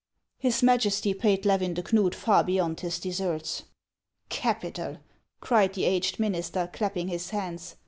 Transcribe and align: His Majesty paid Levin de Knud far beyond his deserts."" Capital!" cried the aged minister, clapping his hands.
His 0.39 0.63
Majesty 0.63 1.13
paid 1.13 1.45
Levin 1.45 1.75
de 1.75 1.83
Knud 1.83 2.15
far 2.15 2.43
beyond 2.43 2.79
his 2.79 2.99
deserts."" 2.99 3.65
Capital!" 4.29 4.97
cried 5.41 5.75
the 5.75 5.83
aged 5.85 6.19
minister, 6.19 6.67
clapping 6.73 7.07
his 7.07 7.29
hands. 7.29 7.75